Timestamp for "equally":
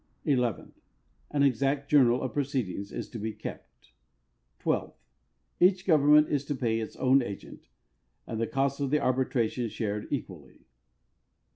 10.09-10.65